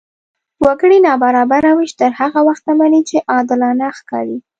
وګړي 0.65 0.97
نابرابره 1.07 1.71
وېش 1.77 1.91
تر 2.01 2.11
هغه 2.19 2.39
وخته 2.49 2.71
مني، 2.79 3.01
چې 3.09 3.17
عادلانه 3.31 3.87
ښکاري. 3.97 4.37